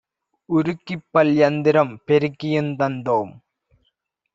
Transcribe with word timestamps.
உருக்கிப்பல் 0.49 1.31
யந்திரம் 1.33 1.93
பெருக்கியுந் 2.07 2.73
தந்தோம். 2.75 3.33